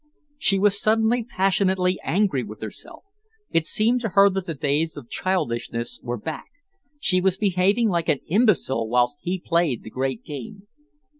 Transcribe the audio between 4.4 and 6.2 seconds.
the days of childishness were